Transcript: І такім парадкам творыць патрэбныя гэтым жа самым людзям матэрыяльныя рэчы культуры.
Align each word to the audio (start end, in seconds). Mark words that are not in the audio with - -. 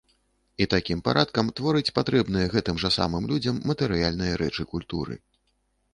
І 0.63 0.67
такім 0.73 1.03
парадкам 1.07 1.51
творыць 1.59 1.93
патрэбныя 1.99 2.47
гэтым 2.55 2.81
жа 2.85 2.89
самым 2.97 3.29
людзям 3.33 3.63
матэрыяльныя 3.73 4.33
рэчы 4.45 4.63
культуры. 4.77 5.15